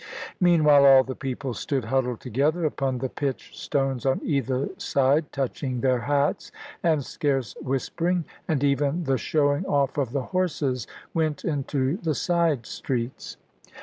[0.39, 5.81] Meanwhile all the people stood huddled together upon the pitched stones on either side, touching
[5.81, 11.97] their hats, and scarce whispering, and even the showing off of the horses went into
[11.97, 13.37] the side streets.